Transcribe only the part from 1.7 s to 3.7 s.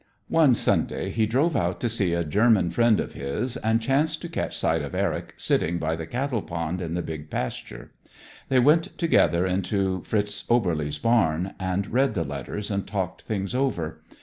to see a German friend of his,